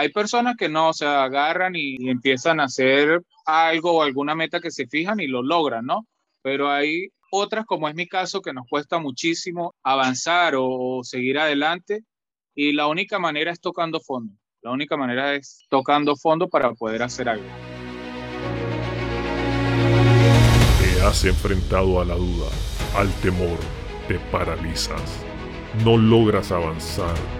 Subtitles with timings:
[0.00, 4.70] hay personas que no, se agarran y, empiezan a hacer algo o alguna meta que
[4.70, 6.06] se fijan y lo logran, ¿no?
[6.40, 12.00] Pero hay otras, como es mi caso, que nos cuesta muchísimo avanzar o seguir adelante
[12.54, 14.32] y la única manera es tocando fondo.
[14.62, 17.44] La única manera es tocando fondo para poder hacer algo.
[20.80, 22.48] Te has enfrentado a la duda,
[22.96, 23.58] al temor,
[24.08, 25.22] te paralizas.
[25.84, 27.39] No logras avanzar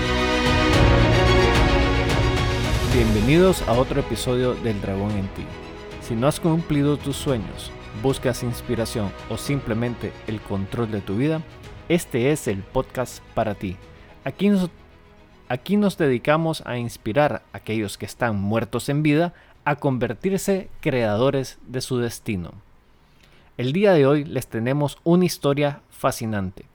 [2.93, 5.45] Bienvenidos a otro episodio del Dragón en ti.
[6.01, 7.71] Si no has cumplido tus sueños,
[8.03, 11.41] buscas inspiración o simplemente el control de tu vida,
[11.87, 13.77] este es el podcast para ti.
[14.25, 14.69] Aquí nos,
[15.47, 19.33] aquí nos dedicamos a inspirar a aquellos que están muertos en vida
[19.63, 22.51] a convertirse creadores de su destino.
[23.55, 26.65] El día de hoy les tenemos una historia fascinante.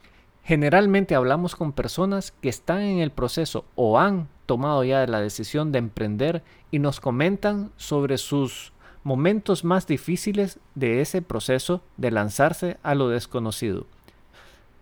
[0.45, 5.72] Generalmente hablamos con personas que están en el proceso o han tomado ya la decisión
[5.72, 12.78] de emprender y nos comentan sobre sus momentos más difíciles de ese proceso de lanzarse
[12.83, 13.86] a lo desconocido.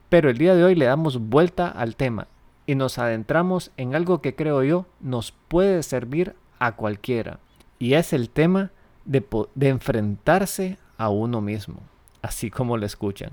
[0.09, 2.29] Pero el día de hoy le damos vuelta al tema
[2.67, 7.41] y nos adentramos en algo que creo yo nos puede servir a cualquiera
[7.79, 8.71] y es el tema
[9.05, 11.81] de, de enfrentarse a uno mismo,
[12.23, 13.33] así como lo escuchan.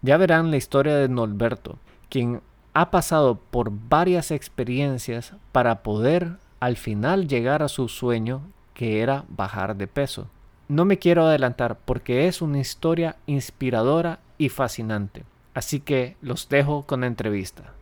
[0.00, 2.42] Ya verán la historia de Norberto, quien
[2.74, 8.42] ha pasado por varias experiencias para poder al final llegar a su sueño
[8.74, 10.30] que era bajar de peso.
[10.68, 15.24] No me quiero adelantar porque es una historia inspiradora y fascinante.
[15.54, 17.74] Así que los dejo con la entrevista.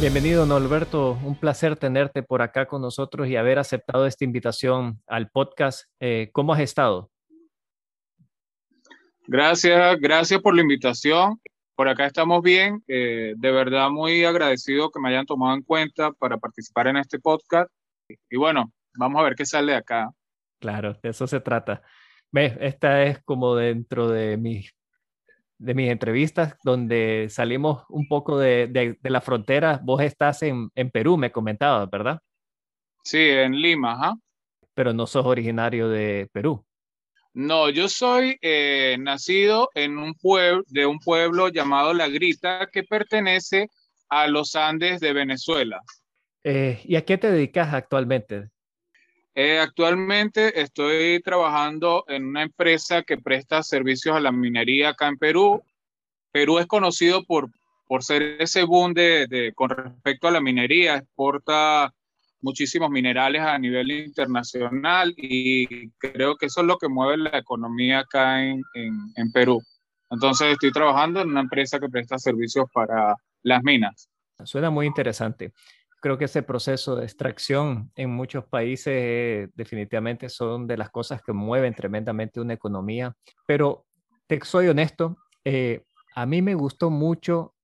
[0.00, 1.18] Bienvenido, Norberto.
[1.22, 5.84] Un placer tenerte por acá con nosotros y haber aceptado esta invitación al podcast.
[6.00, 7.10] Eh, ¿Cómo has estado?
[9.26, 11.40] Gracias, gracias por la invitación.
[11.76, 12.82] Por acá estamos bien.
[12.88, 17.20] Eh, de verdad muy agradecido que me hayan tomado en cuenta para participar en este
[17.20, 17.70] podcast.
[18.30, 20.10] Y bueno, vamos a ver qué sale de acá.
[20.58, 21.82] Claro, de eso se trata.
[22.32, 22.56] ¿Ves?
[22.60, 24.74] Esta es como dentro de mis,
[25.58, 29.78] de mis entrevistas donde salimos un poco de, de, la frontera.
[29.82, 32.20] Vos estás en, en Perú, me comentabas, ¿verdad?
[33.04, 34.14] Sí, en Lima, ajá.
[34.74, 36.65] Pero no sos originario de Perú.
[37.36, 42.82] No, yo soy eh, nacido en un pueblo, de un pueblo llamado La Grita que
[42.82, 43.68] pertenece
[44.08, 45.82] a los Andes de Venezuela.
[46.44, 48.48] Eh, ¿Y a qué te dedicas actualmente?
[49.34, 55.18] Eh, actualmente estoy trabajando en una empresa que presta servicios a la minería acá en
[55.18, 55.62] Perú.
[56.32, 57.50] Perú es conocido por,
[57.86, 61.92] por ser ese boom de, con respecto a la minería, exporta
[62.40, 68.00] muchísimos minerales a nivel internacional y creo que eso es lo que mueve la economía
[68.00, 69.62] acá en, en, Perú.
[70.10, 74.08] Entonces estoy trabajando en una empresa que presta servicios para las minas.
[74.44, 75.52] Suena muy interesante.
[76.00, 81.22] Creo que ese proceso de extracción en muchos países eh, definitivamente son de las cosas
[81.22, 83.14] que mueven tremendamente una economía.
[83.46, 83.86] Pero
[84.26, 87.54] te soy honesto, eh, a mí me gustó mucho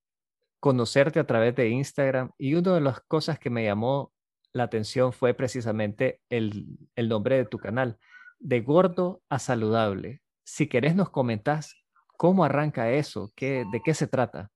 [0.61, 4.12] conocerte a través de Instagram y una de las cosas que me llamó
[4.53, 7.99] la atención fue precisamente el, nombre de tu canal,
[8.39, 10.21] de gordo a saludable.
[10.45, 11.77] Si querés nos comentás
[12.17, 14.51] cómo arranca eso, ¿Qué, de qué se trata.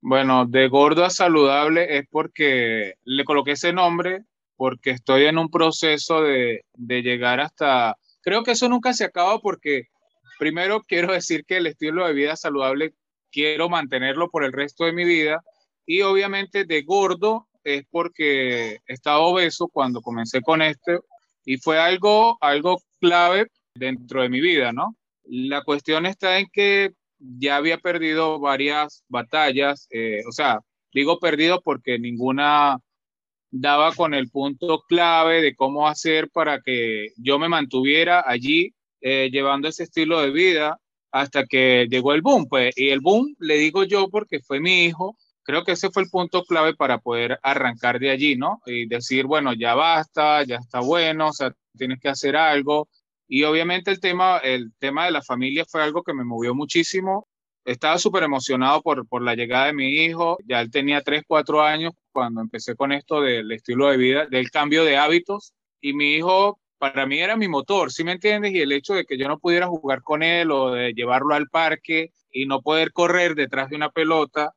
[0.00, 4.24] Bueno, de gordo a saludable es porque le coloqué ese nombre
[4.56, 9.38] porque estoy en un proceso de, de llegar hasta, creo que eso nunca se acaba
[9.38, 9.88] porque
[10.38, 12.94] primero quiero decir que el estilo de vida saludable
[13.30, 15.42] quiero mantenerlo por el resto de mi vida
[15.86, 20.98] y obviamente de gordo es porque estaba obeso cuando comencé con este
[21.44, 24.96] y fue algo, algo clave dentro de mi vida, ¿no?
[25.24, 30.60] La cuestión está en que ya había perdido varias batallas, eh, o sea,
[30.92, 32.78] digo perdido porque ninguna
[33.50, 39.28] daba con el punto clave de cómo hacer para que yo me mantuviera allí eh,
[39.30, 40.78] llevando ese estilo de vida
[41.10, 44.84] hasta que llegó el boom, pues, y el boom le digo yo porque fue mi
[44.84, 48.60] hijo creo que ese fue el punto clave para poder arrancar de allí, ¿no?
[48.66, 52.88] Y decir, bueno, ya basta, ya está bueno, o sea, tienes que hacer algo.
[53.28, 57.28] Y obviamente el tema, el tema de la familia fue algo que me movió muchísimo.
[57.64, 60.36] Estaba súper emocionado por, por la llegada de mi hijo.
[60.46, 64.50] Ya él tenía 3, 4 años cuando empecé con esto del estilo de vida, del
[64.50, 65.54] cambio de hábitos.
[65.80, 68.52] Y mi hijo para mí era mi motor, ¿sí me entiendes?
[68.52, 71.48] Y el hecho de que yo no pudiera jugar con él o de llevarlo al
[71.48, 74.52] parque y no poder correr detrás de una pelota,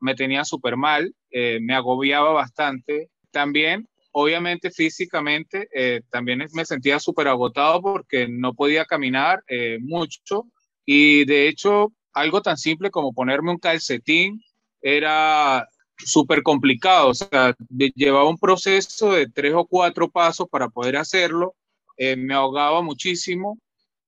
[0.00, 3.10] me tenía súper mal, eh, me agobiaba bastante.
[3.30, 10.46] También, obviamente físicamente, eh, también me sentía súper agotado porque no podía caminar eh, mucho
[10.86, 14.40] y de hecho algo tan simple como ponerme un calcetín
[14.80, 15.66] era
[15.98, 17.54] súper complicado, o sea,
[17.94, 21.54] llevaba un proceso de tres o cuatro pasos para poder hacerlo,
[21.96, 23.58] eh, me ahogaba muchísimo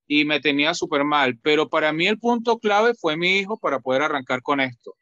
[0.07, 3.79] y me tenía súper mal, pero para mí el punto clave fue mi hijo para
[3.79, 4.93] poder arrancar con esto.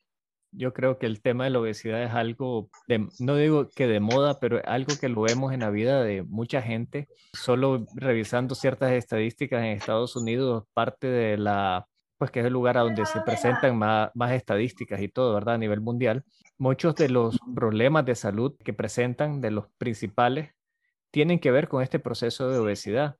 [0.57, 4.00] Yo creo que el tema de la obesidad es algo, de, no digo que de
[4.00, 7.07] moda, pero algo que lo vemos en la vida de mucha gente.
[7.34, 11.88] Solo revisando ciertas estadísticas en Estados Unidos, parte de la
[12.18, 15.56] pues que es el lugar a donde se presentan más, más, estadísticas y todo, ¿verdad?
[15.56, 16.24] A nivel mundial.
[16.57, 20.52] Muchos de los problemas de salud que presentan, de los principales,
[21.12, 23.18] tienen que ver con este proceso de obesidad.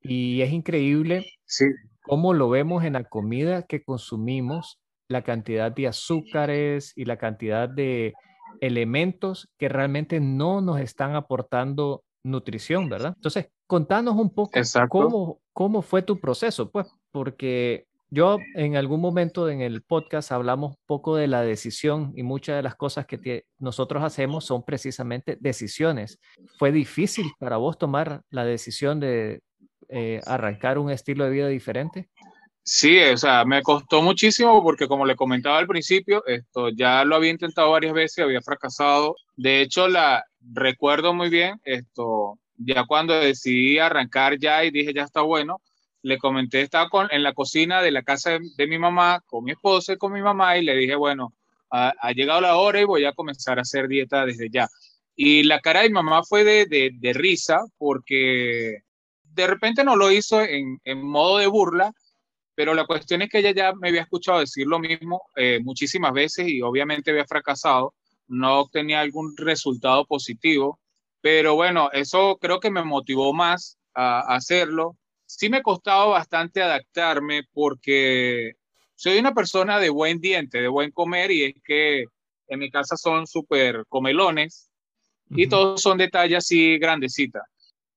[0.00, 1.64] Y es increíble sí.
[2.02, 7.68] cómo lo vemos en la comida que consumimos, la cantidad de azúcares y la cantidad
[7.68, 8.14] de
[8.60, 13.12] elementos que realmente no nos están aportando nutrición, ¿verdad?
[13.16, 14.58] Entonces, contanos un poco
[14.88, 20.76] cómo, cómo fue tu proceso, pues, porque yo en algún momento en el podcast hablamos
[20.86, 26.18] poco de la decisión y muchas de las cosas que nosotros hacemos son precisamente decisiones.
[26.58, 29.40] ¿Fue difícil para vos tomar la decisión de
[29.88, 32.08] eh, arrancar un estilo de vida diferente?
[32.66, 37.16] Sí, o sea, me costó muchísimo porque como le comentaba al principio, esto ya lo
[37.16, 39.16] había intentado varias veces, había fracasado.
[39.36, 45.02] De hecho, la recuerdo muy bien esto ya cuando decidí arrancar ya y dije ya
[45.02, 45.60] está bueno,
[46.02, 49.52] le comenté, estaba con, en la cocina de la casa de, mi mamá, con mi
[49.52, 51.32] esposa y con mi mamá, y le dije, bueno,
[51.70, 54.68] ha, llegado la hora y voy a comenzar a hacer dieta desde ya.
[55.16, 58.82] Y la cara de mi mamá fue de, de, risa, porque
[59.22, 61.92] de repente no lo hizo en, en, modo de burla,
[62.54, 66.12] pero la cuestión es que ella ya me había escuchado decir lo mismo eh, muchísimas
[66.12, 67.94] veces y obviamente había fracasado,
[68.28, 70.80] no obtenía algún resultado positivo,
[71.20, 74.96] pero bueno, eso creo que me motivó más a hacerlo
[75.26, 78.52] sí me costaba bastante adaptarme porque
[78.94, 82.04] soy una persona de buen diente, de buen comer y es que
[82.48, 84.70] en mi casa son súper comelones
[85.30, 87.42] y todos son de talla así grandecita.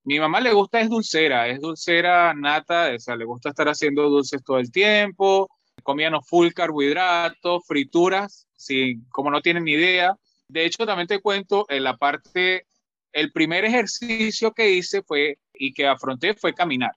[0.08, 4.42] Mi mamá le gusta es dulcera, es dulcera nata, o le gusta estar haciendo dulces
[4.42, 5.50] todo el tiempo,
[5.84, 10.16] comían full carbohidratos, frituras, sí, como no tienen ni idea.
[10.48, 12.66] De hecho, también te cuento, en la parte,
[13.12, 16.94] el primer ejercicio que hice fue y que afronté fue caminar.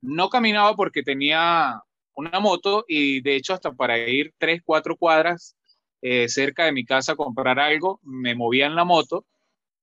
[0.00, 1.80] No caminaba porque tenía
[2.14, 5.54] una moto y de hecho hasta para ir tres, cuatro cuadras
[6.02, 9.24] eh, cerca de mi casa a comprar algo, me movía en la moto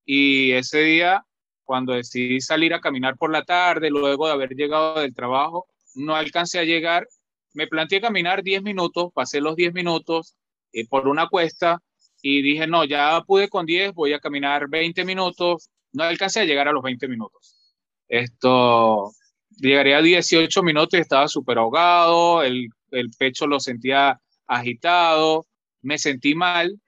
[0.05, 1.25] y ese día,
[1.65, 6.15] cuando decidí salir a caminar por la tarde, luego de haber llegado del trabajo, no
[6.15, 7.07] alcancé a llegar,
[7.53, 10.35] me planteé caminar 10 minutos, pasé los 10 minutos
[10.71, 11.81] eh, por una cuesta
[12.21, 16.45] y dije, no, ya pude con 10, voy a caminar 20 minutos, no alcancé a
[16.45, 17.55] llegar a los 20 minutos.
[18.07, 19.11] Esto,
[19.57, 25.45] llegaría a 18 minutos y estaba súper ahogado, el, el, pecho lo sentía agitado,
[25.81, 26.79] me sentí mal,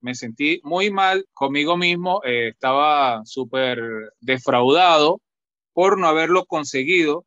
[0.00, 3.78] me sentí muy mal conmigo mismo, eh, estaba súper
[4.20, 5.20] defraudado
[5.72, 7.26] por no haberlo conseguido,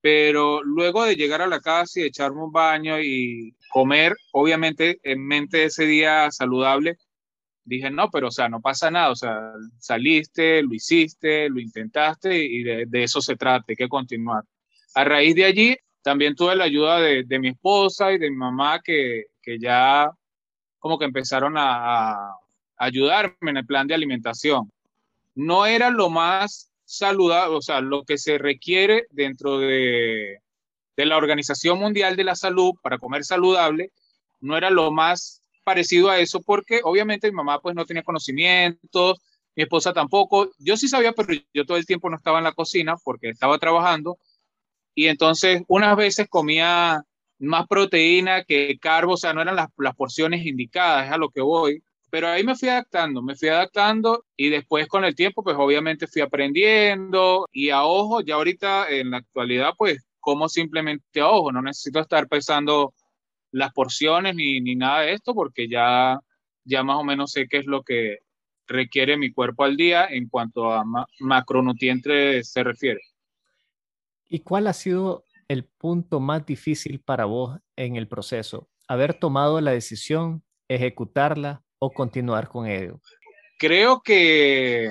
[0.00, 5.26] pero luego de llegar a la casa y echarme un baño y comer, obviamente en
[5.26, 6.96] mente ese día saludable,
[7.64, 12.36] dije, no, pero o sea, no pasa nada, o sea, saliste, lo hiciste, lo intentaste
[12.36, 14.44] y de, eso se trata, hay que continuar.
[14.94, 18.36] A raíz de allí, también tuve la ayuda de, de mi esposa y de mi
[18.36, 20.10] mamá que, que ya
[20.84, 22.36] como que empezaron a,
[22.76, 24.70] ayudarme en el plan de alimentación.
[25.34, 30.40] No era lo más saludable, o sea, lo que se requiere dentro de,
[30.94, 33.92] de la Organización Mundial de la Salud para comer saludable,
[34.40, 39.22] no era lo más parecido a eso porque obviamente mi mamá pues no tenía conocimientos,
[39.56, 42.52] mi esposa tampoco, yo sí sabía, pero yo todo el tiempo no estaba en la
[42.52, 44.18] cocina porque estaba trabajando
[44.94, 47.02] y entonces unas veces comía
[47.44, 51.30] más proteína que carbo, o sea, no eran las, las porciones indicadas, es a lo
[51.30, 51.82] que voy.
[52.10, 56.06] Pero ahí me fui adaptando, me fui adaptando y después con el tiempo, pues obviamente
[56.06, 61.50] fui aprendiendo y a ojo, ya ahorita en la actualidad, pues como simplemente a ojo,
[61.52, 62.94] no necesito estar pensando
[63.50, 66.18] las porciones ni, ni nada de esto porque ya,
[66.64, 68.18] ya más o menos sé qué es lo que
[68.66, 70.84] requiere mi cuerpo al día en cuanto a
[71.20, 73.00] macronutrientes se refiere.
[74.28, 75.24] ¿Y cuál ha sido
[75.54, 78.68] el punto más difícil para vos en el proceso?
[78.86, 83.00] ¿Haber tomado la decisión, ejecutarla o continuar con ello?
[83.58, 84.90] Creo que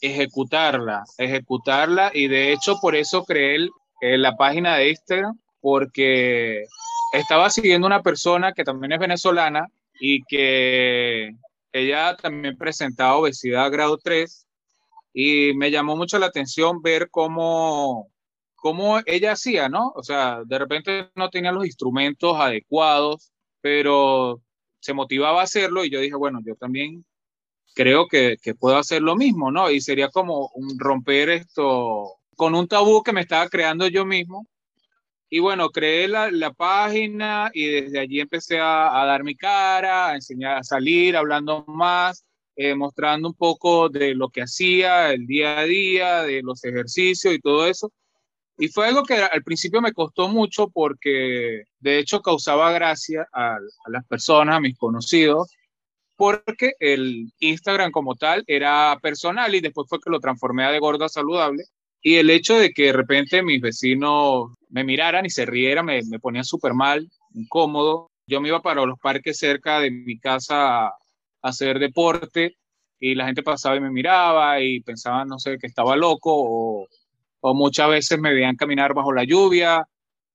[0.00, 3.68] ejecutarla, ejecutarla y de hecho por eso creé
[4.00, 6.64] la página de Instagram porque
[7.12, 9.66] estaba siguiendo una persona que también es venezolana
[10.00, 11.34] y que
[11.72, 14.46] ella también presentaba obesidad grado 3
[15.12, 18.08] y me llamó mucho la atención ver cómo,
[18.58, 19.92] cómo ella hacía, ¿no?
[19.94, 24.40] O sea, de repente no tenía los instrumentos adecuados, pero
[24.80, 27.04] se motivaba a hacerlo y yo dije, bueno, yo también
[27.74, 29.70] creo que, que puedo hacer lo mismo, ¿no?
[29.70, 34.46] Y sería como un romper esto con un tabú que me estaba creando yo mismo
[35.30, 40.08] y bueno, creé la, la, página y desde allí empecé a, a, dar mi cara,
[40.08, 42.24] a enseñar a salir, hablando más,
[42.56, 47.34] eh, mostrando un poco de lo que hacía el día a día, de los ejercicios
[47.34, 47.92] y todo eso.
[48.58, 53.56] Y fue algo que al principio me costó mucho porque de hecho causaba gracia a,
[53.86, 55.48] las personas, a mis conocidos,
[56.16, 60.80] porque el Instagram como tal era personal y después fue que lo transformé a de
[60.80, 61.64] gorda saludable.
[62.02, 66.00] Y el hecho de que de repente mis vecinos me miraran y se rieran me,
[66.10, 68.10] me ponía súper mal, incómodo.
[68.26, 70.92] Yo me iba para los parques cerca de mi casa a,
[71.42, 72.56] hacer deporte
[72.98, 76.88] y la gente pasaba y me miraba y pensaba, no sé, que estaba loco o,
[77.40, 79.86] o muchas veces me veían caminar bajo la lluvia,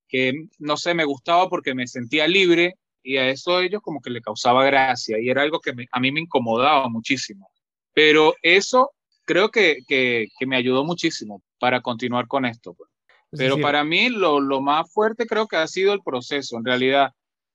[0.08, 4.10] que no sé, me gustaba porque me sentía libre y a eso ellos como que
[4.10, 7.50] le causaba gracia y era algo que a mí me incomodaba muchísimo.
[7.94, 8.92] Pero eso
[9.26, 12.74] creo que, que, que me ayudó muchísimo para continuar con esto.
[12.74, 12.90] Pues.
[13.32, 17.12] Pero para mí lo, lo, más fuerte creo que ha sido el proceso, en realidad.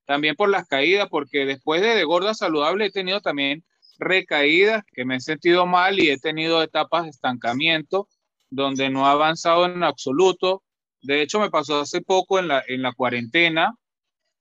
[0.06, 3.64] También por las caídas, porque después de, de gorda saludable he tenido también
[3.98, 8.08] recaídas, que me he sentido mal y he tenido etapas de estancamiento,
[8.50, 10.62] donde no he avanzado en absoluto.
[11.02, 13.74] De hecho, me pasó hace poco en la, en la cuarentena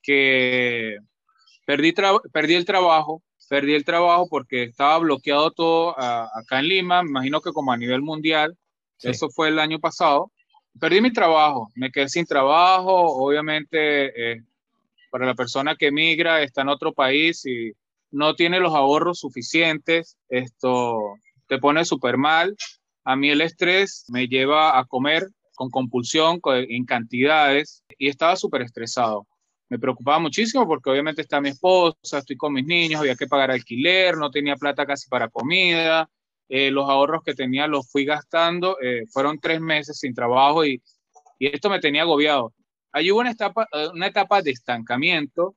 [0.01, 0.97] que
[1.65, 1.93] perdí,
[2.31, 7.09] perdí el trabajo, perdí el trabajo porque estaba bloqueado todo a, acá en Lima, me
[7.09, 8.57] imagino que como a nivel mundial,
[8.97, 9.09] sí.
[9.09, 10.31] eso fue el año pasado.
[10.79, 14.43] Perdí mi trabajo, me quedé sin trabajo, obviamente eh,
[15.09, 17.71] para la persona que emigra, está en otro país y
[18.11, 21.15] no tiene los ahorros suficientes, esto
[21.47, 22.55] te pone súper mal.
[23.07, 28.61] A mí el estrés me lleva a comer con compulsión, en cantidades, y estaba súper
[28.61, 29.25] estresado
[29.69, 33.51] me preocupaba muchísimo porque obviamente está mi esposa, estoy con mis niños, había que pagar
[33.51, 36.09] alquiler, no tenía plata casi para comida,
[36.49, 40.81] eh, los ahorros que tenía los fui gastando, eh, fueron tres meses sin trabajo y,
[41.39, 42.53] y, esto me tenía agobiado.
[42.93, 45.55] Ahí hubo una etapa, eh, una etapa de estancamiento,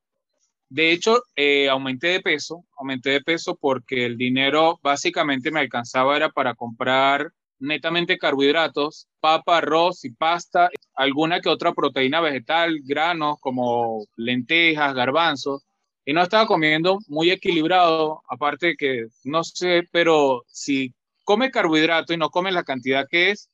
[0.68, 6.16] de hecho eh, aumenté de peso, aumenté de peso porque el dinero básicamente me alcanzaba
[6.16, 13.36] era para comprar netamente carbohidratos, papa, arroz y pasta, alguna que otra proteína vegetal, granos
[13.40, 15.62] como lentejas, garbanzos,
[16.04, 20.92] y no estaba comiendo muy equilibrado, aparte que no sé, pero si
[21.24, 23.48] come carbohidrato y no come la cantidad que es,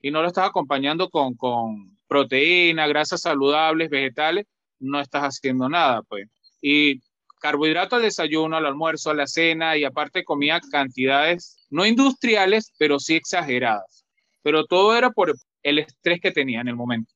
[0.00, 4.46] y no lo estás acompañando con, con proteína, grasas saludables, vegetales,
[4.78, 6.28] no estás haciendo nada, pues.
[6.62, 7.02] Y
[7.38, 12.98] carbohidrato al desayuno, al almuerzo, a la cena, y aparte comía cantidades no industriales, pero
[12.98, 14.04] sí exageradas.
[14.42, 17.12] Pero todo era por el estrés que tenía en el momento.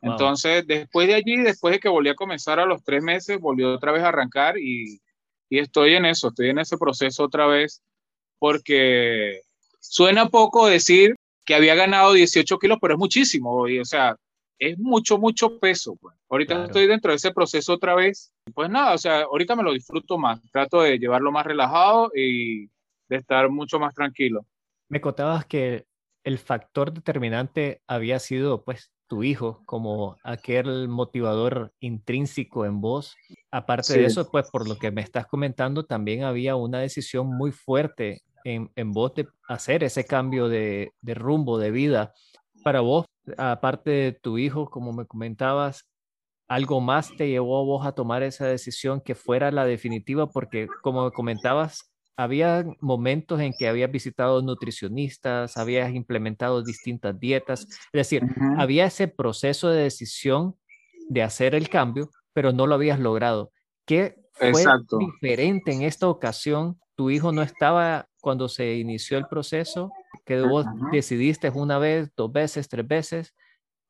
[0.00, 0.12] Wow.
[0.12, 3.74] Entonces, después de allí, después de que volví a comenzar a los tres meses, volvió
[3.74, 5.00] otra vez a arrancar y,
[5.48, 7.82] y estoy en eso, estoy en ese proceso otra vez,
[8.38, 9.42] porque
[9.80, 11.14] suena poco decir
[11.44, 14.16] que había ganado 18 kilos, pero es muchísimo, y, o sea,
[14.62, 15.96] es mucho, mucho peso.
[15.96, 16.16] Pues.
[16.30, 16.66] Ahorita claro.
[16.66, 18.32] estoy dentro de ese proceso otra vez.
[18.54, 22.66] Pues nada, o sea, ahorita me lo disfruto más, trato de llevarlo más relajado y
[23.08, 24.46] de estar mucho más tranquilo.
[24.88, 25.86] Me contabas que
[26.22, 33.16] el factor determinante había sido pues tu hijo como aquel motivador intrínseco en vos.
[33.50, 33.98] Aparte sí.
[33.98, 38.22] de eso, pues por lo que me estás comentando, también había una decisión muy fuerte
[38.44, 42.14] en, en vos de hacer ese cambio de, de rumbo de vida.
[42.62, 45.88] Para vos, aparte de tu hijo, como me comentabas,
[46.48, 50.68] algo más te llevó a vos a tomar esa decisión que fuera la definitiva, porque
[50.82, 57.92] como me comentabas, había momentos en que habías visitado nutricionistas, habías implementado distintas dietas, es
[57.92, 58.60] decir, uh -huh.
[58.60, 60.56] había ese proceso de decisión
[61.08, 63.50] de hacer el cambio, pero no lo habías logrado.
[63.86, 64.98] ¿Qué fue Exacto.
[64.98, 66.78] diferente en esta ocasión?
[66.94, 69.90] Tu hijo no estaba cuando se inició el proceso,
[70.24, 70.90] que vos -huh.
[70.90, 73.34] decidiste una vez, dos veces, tres veces,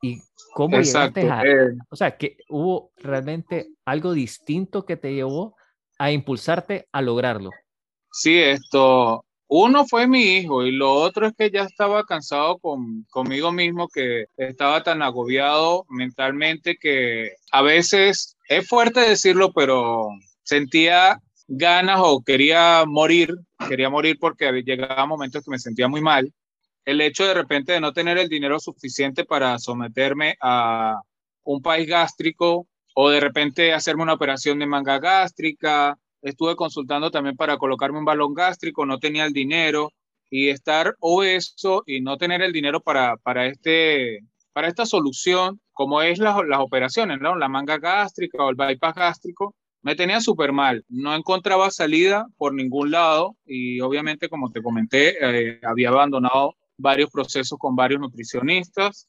[0.03, 0.21] y
[0.55, 1.21] cómo Exacto.
[1.21, 1.53] llegaste a...
[1.53, 1.77] Eh...
[1.91, 5.57] O sea, que hubo realmente algo distinto que te llevó
[5.99, 7.51] a impulsarte a lograrlo.
[8.11, 9.25] Sí, esto,
[9.55, 13.87] uno fue mi hijo y lo otro es que ya estaba cansado con, conmigo mismo,
[13.89, 20.09] que estaba tan agobiado mentalmente que a veces, es fuerte decirlo, pero
[20.43, 23.35] sentía ganas o quería morir
[23.69, 26.33] quería morir porque llegaba momentos que me sentía muy mal.
[26.85, 31.01] El hecho de repente de no tener el dinero suficiente para someterme a
[31.45, 35.99] un país gástrico o de repente hacerme una operación de manga gástrica.
[36.21, 39.93] Estuve consultando también para colocarme un balón gástrico, no tenía el dinero
[40.31, 44.21] y estar obeso y no tener el dinero para, para, este,
[44.53, 47.37] para esta solución, como es las operaciones, ¿no?
[47.37, 50.85] la manga gástrica o el bypass gástrico, me tenía súper mal.
[50.89, 57.11] No encontraba salida por ningún lado y obviamente, como te comenté, eh, había abandonado varios
[57.11, 59.09] procesos con varios nutricionistas.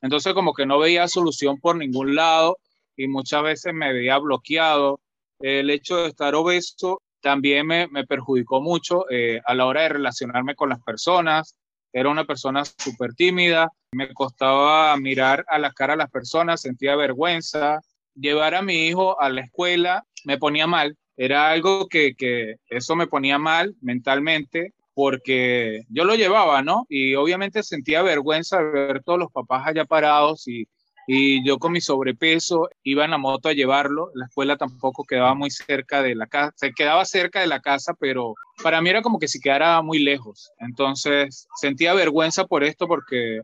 [0.00, 2.58] Entonces, como que no veía solución por ningún lado
[2.96, 5.00] y muchas veces me veía bloqueado.
[5.40, 9.88] El hecho de estar obeso también me, me perjudicó mucho eh, a la hora de
[9.90, 11.56] relacionarme con las personas.
[11.92, 16.96] Era una persona súper tímida, me costaba mirar a la cara a las personas, sentía
[16.96, 17.80] vergüenza.
[18.14, 22.96] Llevar a mi hijo a la escuela me ponía mal, era algo que, que eso
[22.96, 26.86] me ponía mal mentalmente porque yo lo llevaba, ¿no?
[26.88, 30.68] Y obviamente sentía vergüenza de ver todos los papás allá parados y,
[31.06, 34.10] y yo con mi sobrepeso iba en la moto a llevarlo.
[34.14, 37.94] La escuela tampoco quedaba muy cerca de la casa, se quedaba cerca de la casa,
[37.98, 40.50] pero para mí era como que si quedara muy lejos.
[40.58, 43.40] Entonces sentía vergüenza por esto porque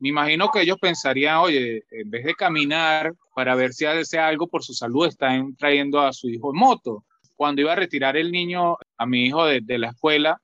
[0.00, 4.46] me imagino que ellos pensarían, oye, en vez de caminar para ver si hace algo
[4.46, 7.04] por su salud, están trayendo a su hijo en moto.
[7.34, 10.40] Cuando iba a retirar el niño, a mi hijo de, la escuela,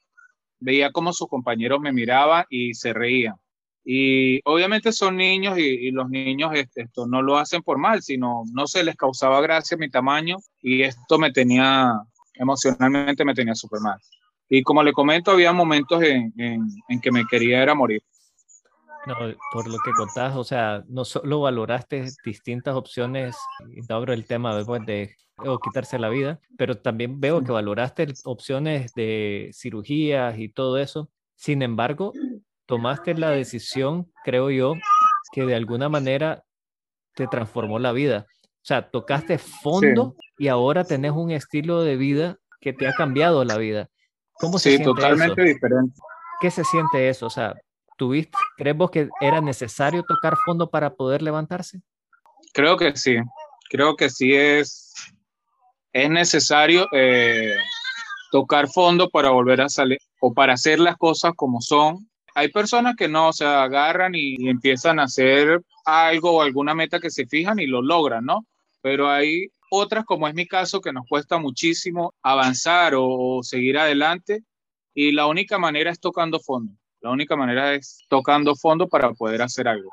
[0.58, 3.34] veía como sus compañeros me miraban y se reían.
[3.84, 8.42] Y obviamente son niños y, los niños este, esto no lo hacen por mal, sino
[8.52, 11.92] no se les causaba gracia mi tamaño y esto me tenía,
[12.34, 13.98] emocionalmente me tenía súper mal.
[14.48, 18.02] Y como le comento, había momentos en, en, que me quería era morir.
[19.06, 19.14] No,
[19.52, 23.36] por lo que contás, o sea, no solo valoraste distintas opciones,
[23.68, 28.06] y abro el tema después de o quitarse la vida, pero también veo que valoraste
[28.24, 31.10] opciones de cirugías y todo eso.
[31.36, 32.12] Sin embargo,
[32.66, 34.74] tomaste la decisión, creo yo,
[35.32, 36.44] que de alguna manera
[37.14, 38.26] te transformó la vida.
[38.40, 43.44] O sea, tocaste fondo y ahora tenés un estilo de vida que te ha cambiado
[43.44, 43.90] la vida.
[44.34, 46.00] ¿Cómo se sí, totalmente diferente.
[46.40, 47.26] ¿Qué se siente eso?
[47.26, 47.54] O sea,
[47.96, 51.80] ¿tuviste, crees vos que era necesario tocar fondo para poder levantarse?
[52.52, 53.16] Creo que sí.
[53.70, 54.94] Creo que sí es,
[55.92, 57.56] es necesario eh,
[58.30, 62.96] tocar fondo para volver a salir o para hacer las cosas como son hay personas
[62.96, 67.60] que no, se agarran y, empiezan a hacer algo o alguna meta que se fijan
[67.60, 68.44] y lo logran, ¿no?
[68.82, 74.42] Pero hay otras, como es mi caso, que nos cuesta muchísimo avanzar o, seguir adelante
[74.94, 76.72] y la única manera es tocando fondo.
[77.04, 79.90] La única manera es tocando fondo para poder hacer algo.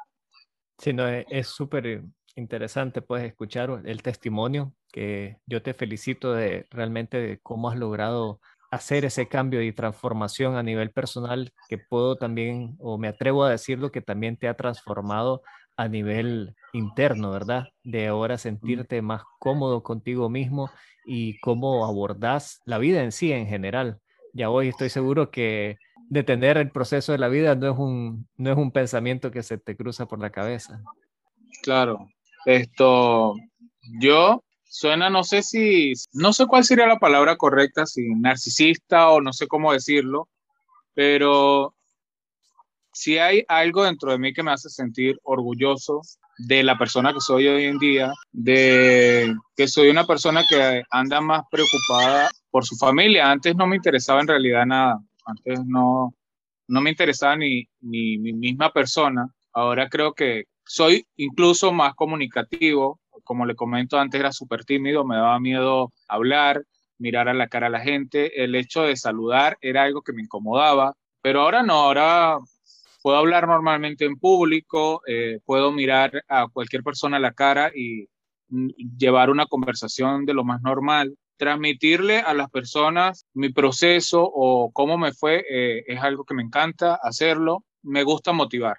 [0.77, 2.03] Sí, no, es súper
[2.37, 8.39] interesante pues escuchar el testimonio que yo te felicito de realmente de cómo has logrado
[8.71, 13.51] hacer ese cambio y transformación a nivel personal que puedo también, o me atrevo a
[13.51, 15.41] decirlo, que también te ha transformado
[15.75, 17.67] a nivel interno, ¿verdad?
[17.83, 20.71] De ahora sentirte más cómodo contigo mismo
[21.05, 23.99] y cómo abordas la vida en sí en general.
[24.33, 25.77] Ya hoy estoy seguro que
[26.11, 29.57] detener el proceso de la vida no es un, no es un pensamiento que se
[29.57, 30.83] te cruza por la cabeza.
[31.63, 32.09] Claro,
[32.45, 33.35] esto,
[34.01, 39.21] yo suena, no sé si, no sé cuál sería la palabra correcta, si narcisista o
[39.21, 40.27] no sé cómo decirlo,
[40.93, 41.73] pero
[42.91, 46.01] si hay algo dentro de mí que me hace sentir orgulloso
[46.39, 51.21] de la persona que soy hoy en día, de que soy una persona que anda
[51.21, 53.31] más preocupada por su familia.
[53.31, 56.13] Antes no me interesaba en realidad nada, antes no,
[56.67, 59.27] no me interesaba ni, ni mi misma persona.
[59.53, 65.15] Ahora creo que soy incluso más comunicativo, como le comento antes, era súper tímido, me
[65.15, 66.63] daba miedo hablar,
[66.97, 68.43] mirar a la cara a la gente.
[68.43, 72.37] El hecho de saludar era algo que me incomodaba, pero ahora no, ahora
[73.01, 78.07] puedo hablar normalmente en público, eh, puedo mirar a cualquier persona a la cara y
[78.97, 81.15] llevar una conversación de lo más normal.
[81.41, 86.43] Transmitirle a las personas mi proceso o cómo me fue eh, es algo que me
[86.43, 87.65] encanta hacerlo.
[87.81, 88.77] Me gusta motivar.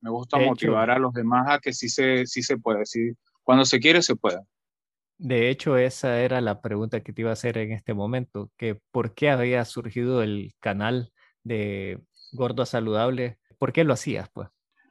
[0.00, 2.84] Me gusta motivar a los demás a que sí se, sí se puede.
[2.84, 3.12] Sí,
[3.44, 4.40] cuando se quiere, se puede.
[5.18, 8.80] De hecho, esa era la pregunta que te iba a hacer en este momento, que
[8.90, 11.12] por qué había surgido el canal
[11.44, 12.00] de
[12.32, 14.48] Gordo Saludable, ¿por qué lo hacías, pues?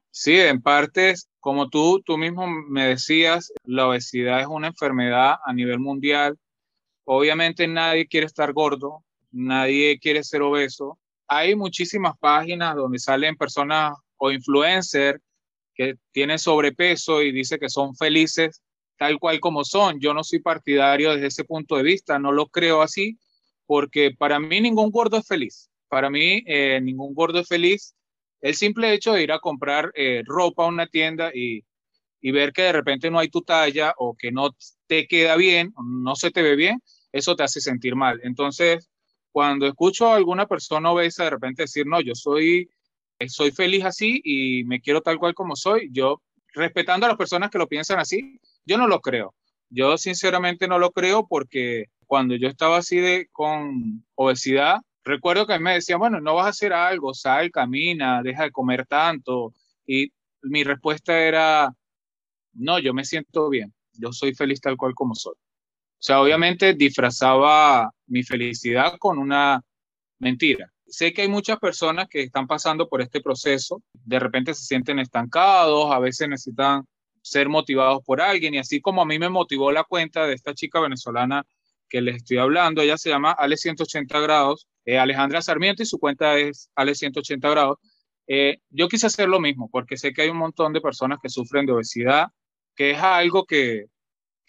[0.10, 5.52] Sí, en parte, como tú, tú mismo me decías, la obesidad es una enfermedad a
[5.52, 6.38] nivel mundial.
[7.12, 11.00] Obviamente nadie quiere estar gordo, nadie quiere ser obeso.
[11.28, 15.20] Hay muchísimas páginas donde salen personas o influencers
[15.74, 18.62] que tienen sobrepeso y dice que son felices
[18.96, 20.00] tal cual como son.
[20.00, 23.18] Yo no soy partidario desde ese punto de vista, no lo creo así,
[23.66, 25.72] porque para mí ningún gordo es feliz.
[25.88, 27.96] Para mí eh, ningún gordo es feliz.
[28.40, 31.66] El simple hecho de ir a comprar eh, ropa a una tienda y,
[32.22, 35.74] y ver que de repente no hay tu talla o que no te queda bien,
[35.76, 36.80] no se te ve bien,
[37.12, 38.20] eso te hace sentir mal.
[38.24, 38.90] Entonces,
[39.32, 42.70] cuando escucho a alguna persona obesa de repente decir, no, yo soy,
[43.28, 46.22] soy feliz así y me quiero tal cual como soy, yo
[46.54, 49.36] respetando a las personas que lo piensan así, yo no lo creo.
[49.70, 55.60] Yo sinceramente no lo creo porque cuando yo estaba así de con obesidad, recuerdo que
[55.60, 59.54] me decían, bueno, no vas a hacer algo, sal, camina, deja de comer tanto.
[59.86, 61.72] Y mi respuesta era,
[62.54, 65.36] no, yo me siento bien, yo soy feliz tal cual como soy.
[66.00, 69.62] O sea, obviamente disfrazaba mi felicidad con una
[70.20, 70.72] mentira.
[70.88, 75.00] Sé que hay muchas personas que están pasando por este proceso, de repente se sienten
[75.00, 76.86] estancados, a veces necesitan
[77.22, 80.54] ser motivados por alguien y así como a mí me motivó la cuenta de esta
[80.54, 81.46] chica venezolana
[81.90, 86.00] que les estoy hablando, ella se llama Ale 180 grados, eh, Alejandra Sarmiento y su
[86.00, 87.78] cuenta es Ale 180 grados.
[88.26, 91.30] Eh, yo quise hacer lo mismo porque sé que hay un montón de personas que
[91.30, 92.30] sufren de obesidad,
[92.76, 93.88] que es algo que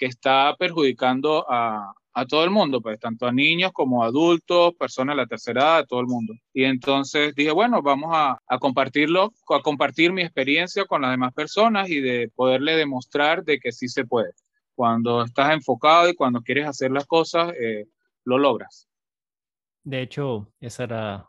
[0.01, 4.73] que está perjudicando a, a todo el mundo, pues tanto a niños como a adultos,
[4.75, 6.33] personas de la tercera edad, a todo el mundo.
[6.55, 11.91] Y entonces dije, bueno, vamos a, compartirlo, a compartir mi experiencia con las demás personas
[11.91, 14.33] y de poderle demostrar de que sí se puede.
[14.75, 17.85] Cuando estás enfocado y cuando quieres hacer las cosas, eh,
[18.25, 18.89] lo logras.
[19.85, 21.29] De hecho, esa era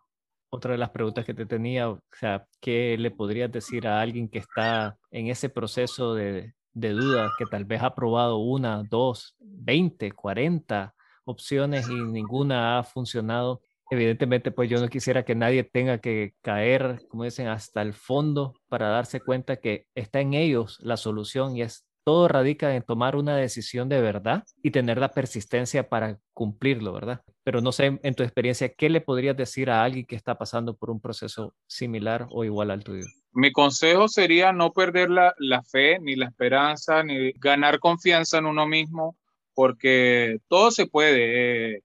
[0.49, 4.29] otra de las preguntas que te tenía, o sea, ¿qué le podrías decir a alguien
[4.29, 9.36] que está en ese proceso de, de dudas que tal vez ha probado una, dos,
[9.39, 10.93] veinte, cuarenta
[11.25, 13.62] opciones y ninguna ha funcionado.
[13.89, 18.53] Evidentemente, pues yo no quisiera que nadie tenga que caer, como dicen, hasta el fondo
[18.69, 23.15] para darse cuenta que está en ellos la solución y es todo radica en tomar
[23.15, 27.21] una decisión de verdad y tener la persistencia para cumplirlo, ¿verdad?
[27.43, 30.75] Pero no sé, en tu experiencia, ¿qué le podrías decir a alguien que está pasando
[30.75, 33.05] por un proceso similar o igual al tuyo?
[33.34, 38.46] Mi consejo sería no perder la, la fe, ni la esperanza, ni ganar confianza en
[38.46, 39.17] uno mismo,
[39.54, 41.76] porque todo se puede.
[41.76, 41.84] Eh,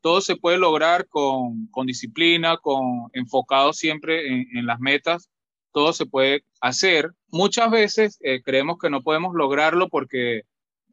[0.00, 5.30] todo se puede lograr con, con disciplina, con enfocado siempre en, las metas
[5.74, 7.10] todo se puede hacer.
[7.28, 10.42] Muchas veces eh, creemos que no podemos lograrlo porque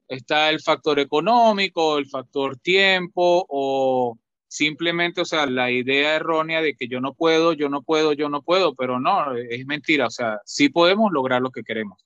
[0.08, 4.18] está el factor económico, el factor tiempo o
[4.52, 8.28] simplemente, o sea, la idea errónea de que yo no puedo, yo no puedo, yo
[8.28, 12.06] no puedo, pero no, es mentira, o sea, sí podemos lograr lo que queremos.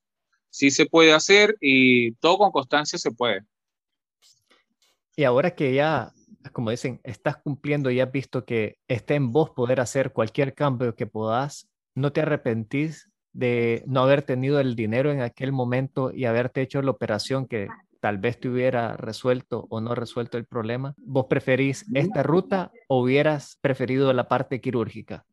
[0.52, 3.42] Sí se puede hacer y todo con constancia se puede.
[5.16, 6.12] Y ahora que ya,
[6.52, 10.96] como dicen, estás cumpliendo y has visto que está en vos poder hacer cualquier cambio
[10.96, 16.26] que puedas, no te arrepentís de no haber tenido el dinero en aquel momento y
[16.26, 17.70] haberte hecho la operación que
[18.06, 20.94] tal vez te hubiera resuelto o no resuelto el problema?
[20.96, 25.26] ¿Vos preferís esta ruta o hubieras preferido la parte quirúrgica?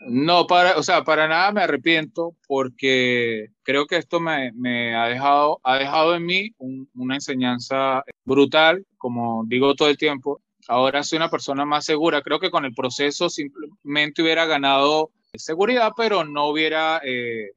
[0.00, 5.06] No, para, o sea, para nada me arrepiento porque creo que esto me, me ha,
[5.06, 10.42] dejado, ha dejado en mí una enseñanza brutal, como digo todo el tiempo.
[10.68, 12.20] Ahora soy una persona más segura.
[12.20, 17.52] Creo que con el proceso simplemente hubiera ganado seguridad, pero no hubiera, eh,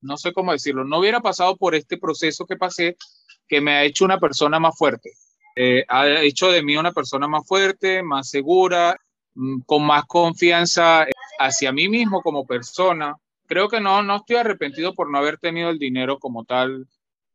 [0.00, 2.96] no sé cómo decirlo, no hubiera pasado por este proceso que pasé
[3.48, 5.12] que me ha hecho una persona más fuerte.
[5.54, 8.96] Eh, ha hecho de mí una persona más fuerte, más segura,
[9.34, 11.06] mm, con más confianza
[11.38, 13.16] hacia mí mismo como persona.
[13.46, 16.86] Creo que no, no estoy arrepentido por no haber tenido el dinero como tal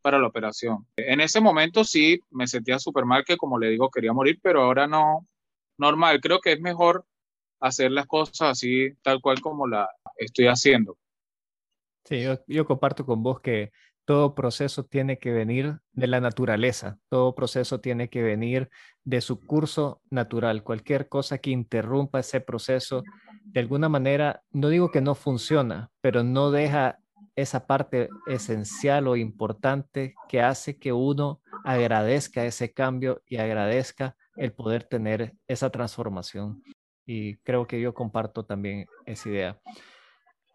[0.02, 0.86] para la operación.
[0.96, 4.64] En ese momento sí me sentía súper mal, que como le digo, quería morir, pero
[4.64, 5.28] ahora no,
[5.78, 6.20] normal.
[6.22, 7.06] Creo que es mejor
[7.60, 10.98] hacer las cosas así, tal cual como la estoy haciendo.
[12.06, 13.72] Sí, yo, comparto con vos que
[14.06, 18.70] todo proceso tiene que venir de la naturaleza, todo proceso tiene que venir
[19.04, 20.64] de su curso natural.
[20.64, 23.04] Cualquier cosa que interrumpa ese proceso,
[23.46, 27.00] de alguna manera, no digo que no funciona, pero no deja
[27.36, 34.52] esa parte esencial o importante que hace que uno agradezca ese cambio y agradezca el
[34.52, 36.62] poder tener esa transformación
[37.06, 39.60] y creo que yo comparto también esa idea.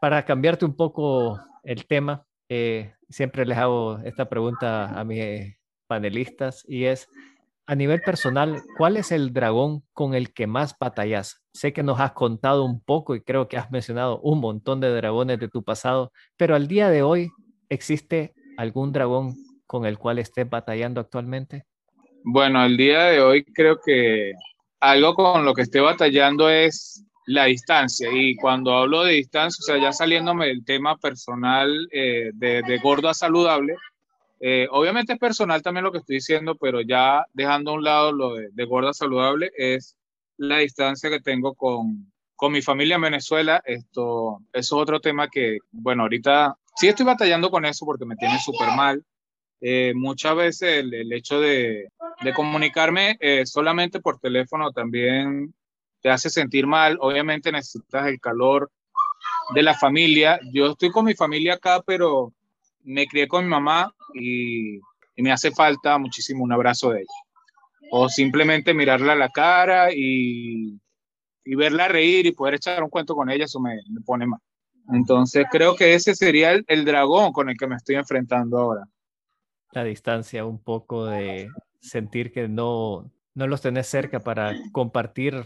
[0.01, 5.57] Para cambiarte un poco el tema, eh, siempre les hago esta pregunta a mis
[5.87, 7.09] panelistas y es,
[7.67, 11.43] a nivel personal, ¿cuál es el dragón con el que más batallas?
[11.53, 14.95] Sé que nos has contado un poco y creo que has mencionado un montón de
[14.95, 17.31] dragones de tu pasado, pero al día de hoy,
[17.69, 19.35] ¿existe algún dragón
[19.67, 21.65] con el cual estés batallando actualmente?
[22.23, 24.33] Bueno, al día de hoy creo que
[24.81, 28.09] algo con lo que estoy batallando es la distancia.
[28.13, 33.09] Y cuando hablo de distancia, o sea, ya saliéndome del tema personal eh, de, gordo
[33.09, 33.77] a saludable,
[34.41, 38.13] eh, obviamente es personal también lo que estoy diciendo, pero ya dejando a un lado
[38.13, 39.97] lo de, de gordo a saludable, es
[40.37, 43.61] la distancia que tengo con, con mi familia en Venezuela.
[43.65, 48.17] Esto, eso es otro tema que, bueno, ahorita sí estoy batallando con eso porque me
[48.17, 49.05] tiene súper mal.
[49.61, 51.89] Eh, muchas veces el, hecho de,
[52.21, 55.55] de comunicarme solamente por teléfono también
[56.01, 56.99] te hace sentir mal.
[57.01, 58.71] Obviamente necesitas el calor
[59.55, 60.41] de la familia.
[60.53, 62.33] Yo estoy con mi familia acá, pero
[62.83, 67.91] me crié con mi mamá y, y me hace falta muchísimo un abrazo de ella.
[67.91, 70.81] O simplemente mirarla a la cara y,
[71.45, 74.41] y verla reír y poder echar un cuento con ella, eso me, me pone mal.
[74.93, 78.85] Entonces creo que ese sería el, el, dragón con el que me estoy enfrentando ahora.
[79.73, 81.49] La distancia, un poco de
[81.81, 85.45] sentir que no, no los tenés cerca para compartir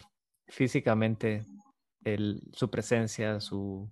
[0.51, 1.47] físicamente
[2.05, 3.91] el, su presencia, su,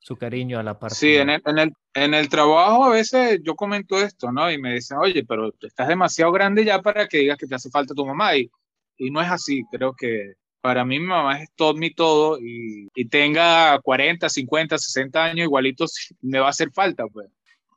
[0.00, 0.96] su cariño a la parte.
[0.96, 4.50] Sí, en el, en, el, en el trabajo a veces yo comento esto, ¿no?
[4.50, 7.70] Y me dicen, oye, pero estás demasiado grande ya para que digas que te hace
[7.70, 8.36] falta tu mamá.
[8.36, 8.50] Y,
[8.96, 12.88] y no es así, creo que para mí mi mamá es todo mi todo y,
[12.94, 15.86] y tenga 40, 50, 60 años, igualito
[16.20, 17.28] me va a hacer falta, pues.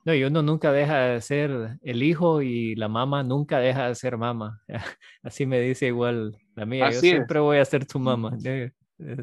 [0.06, 3.94] No, y uno nunca deja de ser el hijo y la mamá nunca deja de
[3.96, 4.62] ser mamá.
[5.24, 6.86] Así me dice igual la mía.
[6.86, 8.70] Así Yo siempre voy a ser tu mamá, eh,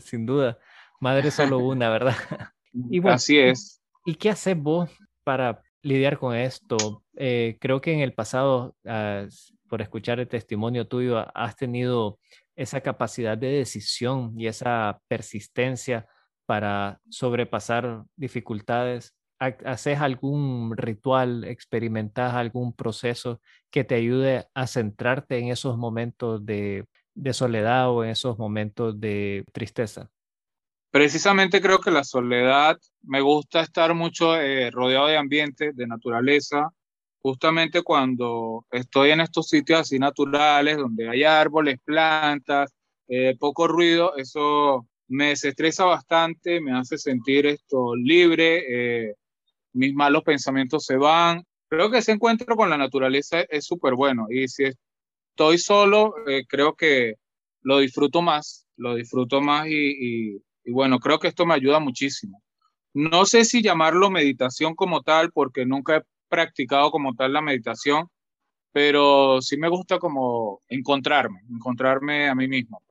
[0.01, 0.59] sin duda.
[0.99, 2.15] Madre solo una, ¿verdad?
[2.73, 3.81] Y bueno, Así es.
[4.03, 4.89] ¿Y qué haces vos
[5.23, 7.03] para lidiar con esto?
[7.15, 9.27] Eh, creo que en el pasado, uh,
[9.69, 12.17] por escuchar el testimonio tuyo, has tenido
[12.55, 16.07] esa capacidad de decisión y esa persistencia
[16.47, 19.13] para sobrepasar dificultades.
[19.65, 26.85] ¿Haces algún ritual, experimentas algún proceso que te ayude a centrarte en esos momentos de,
[27.31, 30.09] soledad o en esos momentos de tristeza?
[30.91, 36.69] Precisamente creo que la soledad, me gusta estar mucho eh, rodeado de ambiente, de naturaleza,
[37.23, 42.71] justamente cuando estoy en estos sitios así naturales, donde hay árboles, plantas,
[43.07, 48.63] eh, poco ruido, eso me desestresa bastante, me hace sentir esto libre,
[49.09, 49.15] eh,
[49.73, 51.43] mis malos pensamientos se van.
[51.69, 54.65] Creo que ese encuentro con la naturaleza es súper bueno y si
[55.31, 57.15] estoy solo, eh, creo que
[57.61, 62.41] lo disfruto más, lo disfruto más y, bueno, creo que esto me ayuda muchísimo.
[62.93, 68.07] No sé si llamarlo meditación como tal, porque nunca he practicado como tal la meditación,
[68.71, 72.81] pero sí me gusta como encontrarme, encontrarme a mí mismo.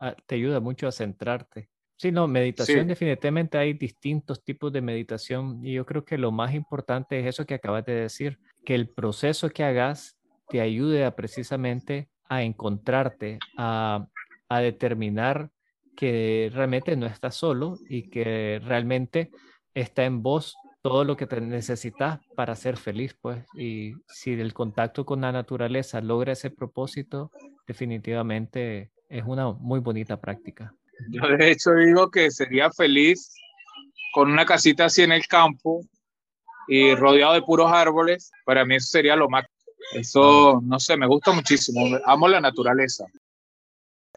[0.00, 1.68] Ah, te ayuda mucho a centrarte.
[2.00, 2.88] Sí, no, meditación sí.
[2.88, 7.44] definitivamente hay distintos tipos de meditación y yo creo que lo más importante es eso
[7.44, 10.16] que acabas de decir, que el proceso que hagas
[10.48, 14.06] te ayude a precisamente a encontrarte, a,
[14.48, 15.50] a determinar
[15.94, 19.30] que realmente no estás solo y que realmente
[19.74, 23.44] está en vos todo lo que te necesitas para ser feliz, pues.
[23.54, 27.30] Y si el contacto con la naturaleza logra ese propósito,
[27.66, 30.74] definitivamente es una muy bonita práctica.
[31.08, 33.32] Yo de hecho digo que sería feliz
[34.12, 35.82] con una casita así en el campo
[36.68, 38.30] y rodeado de puros árboles.
[38.44, 39.44] Para mí eso sería lo más.
[39.92, 41.98] Eso, no sé, me gusta muchísimo.
[42.04, 43.06] Amo la naturaleza.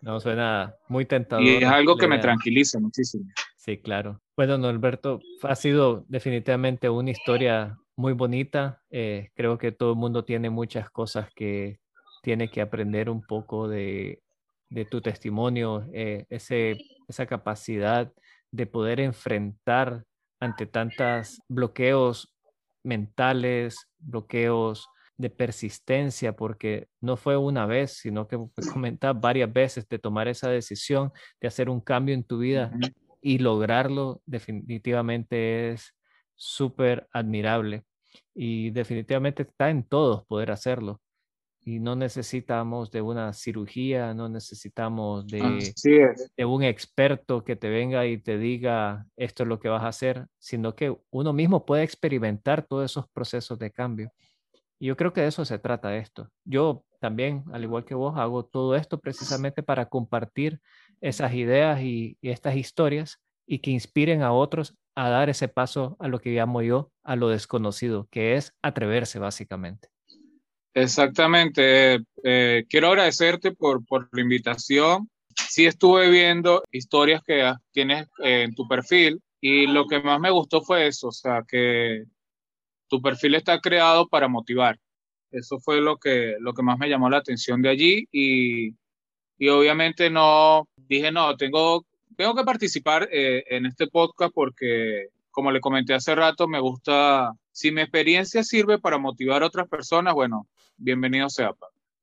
[0.01, 1.43] No, suena muy tentador.
[1.43, 3.25] Y es algo que me tranquiliza muchísimo.
[3.57, 4.21] Sí, claro.
[4.35, 8.81] Bueno, Norberto, ha sido definitivamente una historia muy bonita.
[8.89, 11.79] Eh, creo que todo el mundo tiene muchas cosas que
[12.21, 14.21] tiene que aprender un poco de,
[14.69, 18.11] de tu testimonio, eh, ese, esa capacidad
[18.51, 20.03] de poder enfrentar
[20.39, 22.35] ante tantos bloqueos
[22.83, 28.37] mentales, bloqueos de persistencia, porque no fue una vez, sino que
[28.71, 32.71] comentas varias veces de tomar esa decisión, de hacer un cambio en tu vida
[33.21, 35.95] y lograrlo definitivamente es
[36.35, 37.83] súper admirable
[38.35, 40.99] y definitivamente está en todos poder hacerlo.
[41.65, 45.73] Y no necesitamos de una cirugía, no necesitamos de,
[46.35, 49.87] de un experto que te venga y te diga esto es lo que vas a
[49.87, 54.11] hacer, sino que uno mismo puede experimentar todos esos procesos de cambio.
[54.77, 56.29] Y yo creo que de eso se trata esto.
[56.43, 60.59] Yo también, al igual que vos, hago todo esto precisamente para compartir
[60.99, 65.95] esas ideas y, y estas historias y que inspiren a otros a dar ese paso
[65.99, 69.92] a lo que llamo yo, a lo desconocido, que es atreverse básicamente.
[70.73, 71.99] Exactamente.
[72.23, 75.09] Eh, quiero agradecerte por, por la invitación.
[75.49, 80.31] Sí estuve viendo historias que tienes eh, en tu perfil y lo que más me
[80.31, 82.05] gustó fue eso, o sea, que
[82.87, 84.79] tu perfil está creado para motivar.
[85.31, 88.75] Eso fue lo que, lo que más me llamó la atención de allí y,
[89.37, 95.51] y obviamente no, dije, no, tengo, tengo que participar eh, en este podcast porque, como
[95.51, 100.13] le comenté hace rato, me gusta, si mi experiencia sirve para motivar a otras personas,
[100.13, 101.51] bueno, bienvenido sea.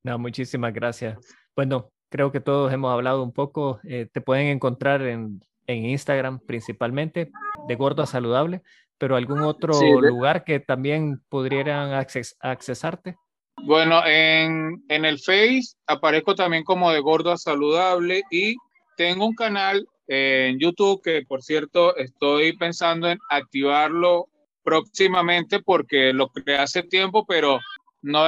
[0.03, 1.17] No, muchísimas gracias.
[1.55, 3.79] Bueno, creo que todos hemos hablado un poco.
[3.83, 7.31] Eh, te pueden encontrar en, en, Instagram principalmente,
[7.67, 8.61] de Gordo a Saludable,
[8.97, 11.93] pero algún otro lugar que también pudieran
[12.39, 13.15] accesarte.
[13.63, 18.55] Bueno, en, en el Face aparezco también como de Gordo a Saludable y
[18.97, 24.27] tengo un canal en YouTube que, por cierto, estoy pensando en activarlo
[24.63, 27.59] próximamente porque lo creé hace tiempo, pero
[28.01, 28.25] no,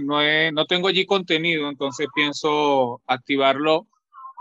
[0.00, 3.86] no, no tengo allí contenido, entonces pienso activarlo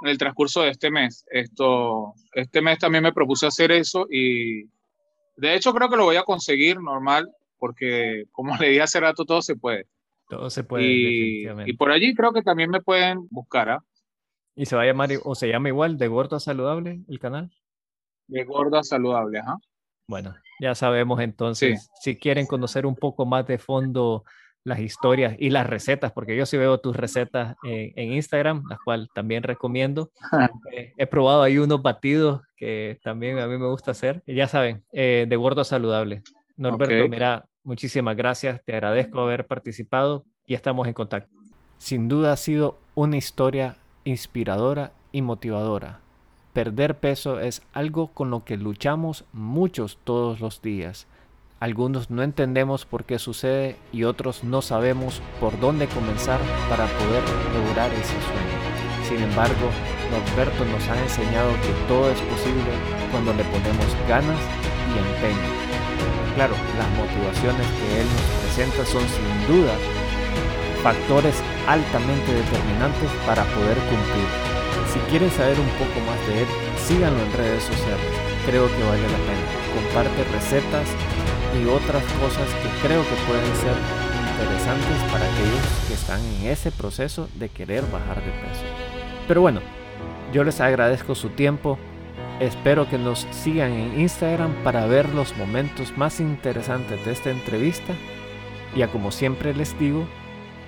[0.02, 1.26] en el transcurso de este mes.
[1.30, 4.63] Esto, este mes también me propuse hacer eso y
[5.38, 9.26] de hecho creo que lo voy a conseguir normal porque como le dije hace rato,
[9.26, 9.88] todo se puede.
[10.30, 10.84] Todo se puede.
[10.86, 13.69] Y, y por allí creo que también me pueden buscar.
[13.69, 13.84] ¿ah?
[14.56, 17.52] ¿Y se va a llamar o se llama igual de Gordo Saludable el canal?
[18.28, 19.58] De Gordo Saludable, ajá.
[20.08, 24.24] Bueno, ya sabemos entonces, si quieren conocer un poco más de fondo
[24.65, 29.08] las historias y las recetas, porque yo sí veo tus recetas en, Instagram, las cuales
[29.13, 30.12] también recomiendo.
[30.71, 34.23] Eh, he probado ahí unos batidos que también a mí me gusta hacer.
[34.25, 36.23] ya saben, eh, de gordo saludable.
[36.58, 41.34] Norberto, mira, muchísimas gracias, te agradezco haber participado y estamos en contacto.
[41.78, 45.99] Sin duda ha sido una historia inspiradora y motivadora.
[46.54, 51.08] Perder peso es algo con lo que luchamos muchos todos los días
[51.59, 56.39] algunos no entendemos por qué sucede y otros no sabemos por dónde comenzar
[56.69, 57.23] para poder
[57.55, 58.57] lograr ese sueño.
[59.07, 59.69] Sin embargo,
[60.11, 62.71] Norberto nos ha enseñado que todo es posible
[63.11, 64.39] cuando le ponemos ganas
[64.91, 65.49] y empeño.
[66.35, 69.73] Claro, las motivaciones que él nos presenta son sin duda
[70.83, 74.29] factores altamente determinantes para poder cumplir.
[74.91, 78.11] Si quieren saber un poco más de él, síganlo en redes sociales.
[78.45, 79.45] Creo que vale la pena.
[79.73, 80.87] Comparte recetas
[81.61, 83.75] y otras cosas que creo que pueden ser
[84.31, 88.63] interesantes para aquellos que están en ese proceso de querer bajar de peso.
[89.27, 89.61] Pero bueno,
[90.33, 91.77] yo les agradezco su tiempo.
[92.39, 97.93] Espero que nos sigan en Instagram para ver los momentos más interesantes de esta entrevista.
[98.75, 100.05] Y como siempre les digo,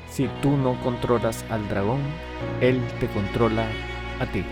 [0.09, 1.99] si tú no controlas al dragón,
[2.61, 3.67] él te controla
[4.19, 4.45] a ti.